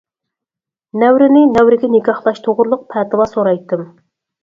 [1.03, 3.89] نەۋرىنى نەۋرىگە نىكاھلاش توغرىلىق پەتىۋا سورايتتىم.